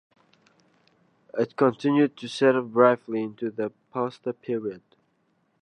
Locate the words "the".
3.51-3.71